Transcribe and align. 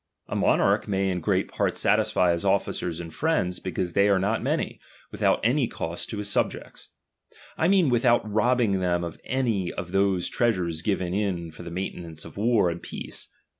A 0.27 0.35
monarch 0.35 0.87
may 0.87 1.11
in 1.11 1.19
great 1.19 1.47
part 1.47 1.77
satisfy 1.77 2.31
his 2.31 2.43
officers 2.43 2.99
and 2.99 3.13
friends, 3.13 3.59
because 3.59 3.93
they 3.93 4.09
are 4.09 4.17
not 4.17 4.41
many, 4.41 4.79
without 5.11 5.39
any 5.43 5.67
cost 5.67 6.09
to 6.09 6.17
his 6.17 6.27
subjects; 6.27 6.89
I 7.55 7.67
mean 7.67 7.87
without 7.91 8.27
robbing 8.27 8.79
them 8.79 9.03
of 9.03 9.21
any 9.25 9.71
of 9.71 9.91
those 9.91 10.27
trea 10.27 10.53
sures 10.53 10.83
given 10.83 11.13
in 11.13 11.51
for 11.51 11.61
the 11.61 11.69
maintenance 11.69 12.25
of 12.25 12.35
war 12.35 12.71
and 12.71 12.81
peace. 12.81 13.29